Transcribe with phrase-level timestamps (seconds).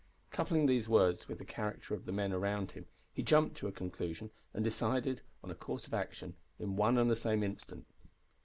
[0.31, 3.71] Coupling these words with the character of the men around him, he jumped to a
[3.71, 7.85] conclusion and decided on a course of action in one and the same instant.